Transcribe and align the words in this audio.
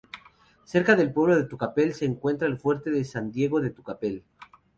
Cerca 0.63 0.95
del 0.95 1.13
pueblo 1.13 1.35
de 1.37 1.43
Tucapel 1.43 1.93
se 1.93 2.05
encuentra 2.05 2.47
el 2.47 2.57
Fuerte 2.57 3.03
San 3.05 3.31
Diego 3.31 3.61
de 3.61 3.69
Tucapel. 3.69 4.23